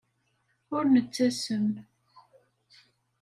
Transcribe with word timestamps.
Ur 0.75 0.83
nettasem. 0.87 1.67